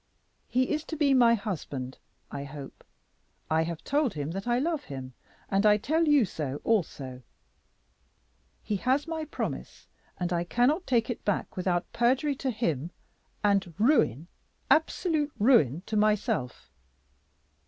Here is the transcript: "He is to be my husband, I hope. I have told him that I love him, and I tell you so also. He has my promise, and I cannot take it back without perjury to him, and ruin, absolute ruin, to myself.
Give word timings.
"He 0.47 0.71
is 0.71 0.83
to 0.85 0.95
be 0.95 1.13
my 1.13 1.35
husband, 1.35 1.99
I 2.31 2.43
hope. 2.43 2.83
I 3.51 3.61
have 3.65 3.83
told 3.83 4.15
him 4.15 4.31
that 4.31 4.47
I 4.47 4.57
love 4.57 4.85
him, 4.85 5.13
and 5.47 5.63
I 5.63 5.77
tell 5.77 6.07
you 6.07 6.25
so 6.25 6.59
also. 6.63 7.21
He 8.63 8.77
has 8.77 9.05
my 9.07 9.25
promise, 9.25 9.85
and 10.19 10.33
I 10.33 10.43
cannot 10.43 10.87
take 10.87 11.11
it 11.11 11.23
back 11.23 11.55
without 11.55 11.93
perjury 11.93 12.33
to 12.37 12.49
him, 12.49 12.89
and 13.43 13.75
ruin, 13.77 14.27
absolute 14.71 15.33
ruin, 15.37 15.83
to 15.85 15.95
myself. 15.95 16.71